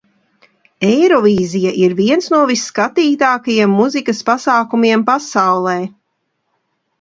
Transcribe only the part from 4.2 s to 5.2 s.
pasākumiem